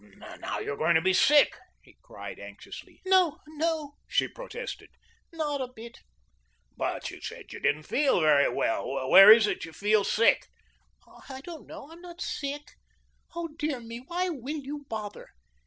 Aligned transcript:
"Now 0.39 0.57
you're 0.57 0.77
going 0.77 0.95
to 0.95 1.01
be 1.01 1.13
sick," 1.13 1.55
he 1.83 1.95
cried 2.01 2.39
anxiously. 2.39 3.01
"No, 3.05 3.37
no," 3.49 3.97
she 4.07 4.27
protested, 4.27 4.89
"not 5.31 5.61
a 5.61 5.67
bit." 5.67 5.99
"But 6.75 7.11
you 7.11 7.21
said 7.21 7.53
you 7.53 7.59
didn't 7.59 7.83
feel 7.83 8.19
very 8.19 8.49
well. 8.51 9.07
Where 9.11 9.31
is 9.31 9.45
it 9.45 9.63
you 9.63 9.71
feel 9.73 10.03
sick?" 10.03 10.47
"I 11.29 11.41
don't 11.41 11.67
know. 11.67 11.91
I'm 11.91 12.01
not 12.01 12.19
sick. 12.19 12.63
Oh, 13.35 13.49
dear 13.49 13.79
me, 13.79 13.99
why 13.99 14.29
will 14.29 14.57
you 14.57 14.87
bother?" 14.89 15.27